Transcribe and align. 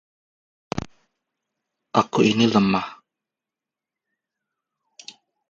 Aku 2.01 2.19
ini 2.31 2.45
lemah. 2.53 2.87